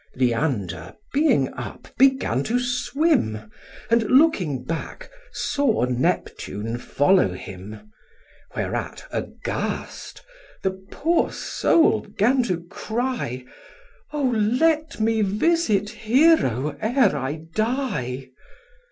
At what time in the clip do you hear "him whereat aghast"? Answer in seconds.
7.35-10.23